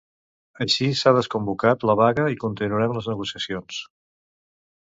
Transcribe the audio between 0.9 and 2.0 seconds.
s'ha desconvocat la